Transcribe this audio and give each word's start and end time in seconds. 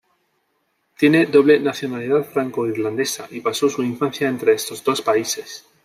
Tiene 0.97 1.27
doble 1.27 1.59
nacionalidad 1.59 2.23
franco-irlandesa 2.25 3.27
y 3.29 3.39
pasó 3.41 3.69
su 3.69 3.83
infancia 3.83 4.27
entre 4.27 4.53
estos 4.53 4.83
dos 4.83 4.99
países. 4.99 5.67